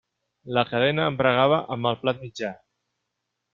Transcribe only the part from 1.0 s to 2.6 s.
embragava amb el plat mitjà.